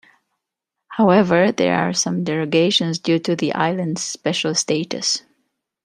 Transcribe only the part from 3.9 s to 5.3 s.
special status.